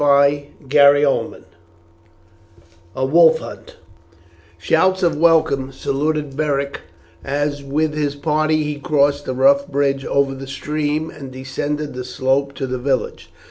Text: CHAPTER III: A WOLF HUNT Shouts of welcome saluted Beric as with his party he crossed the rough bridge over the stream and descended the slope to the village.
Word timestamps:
CHAPTER 0.67 0.95
III: 0.95 1.43
A 2.95 3.05
WOLF 3.05 3.37
HUNT 3.37 3.75
Shouts 4.57 5.03
of 5.03 5.15
welcome 5.15 5.71
saluted 5.71 6.35
Beric 6.35 6.79
as 7.23 7.61
with 7.63 7.93
his 7.93 8.15
party 8.15 8.63
he 8.63 8.79
crossed 8.79 9.25
the 9.25 9.35
rough 9.35 9.67
bridge 9.67 10.03
over 10.03 10.33
the 10.33 10.47
stream 10.47 11.11
and 11.11 11.31
descended 11.31 11.93
the 11.93 12.03
slope 12.03 12.53
to 12.55 12.65
the 12.65 12.79
village. 12.79 13.31